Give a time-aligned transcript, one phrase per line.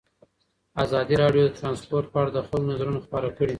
[0.83, 3.49] ازادي راډیو د ترانسپورټ په اړه د خلکو نظرونه خپاره کړي.